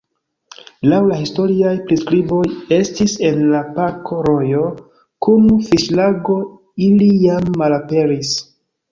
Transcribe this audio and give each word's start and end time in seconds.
Laŭ 0.91 0.99
la 1.07 1.17
historiaj 1.17 1.73
priskriboj 1.89 2.39
estis 2.77 3.13
en 3.29 3.43
la 3.51 3.61
parko 3.75 4.17
rojo 4.27 4.63
kun 5.27 5.45
fiŝlago, 5.67 6.39
ili 6.87 7.11
jam 7.27 7.53
malaperis. 7.63 8.33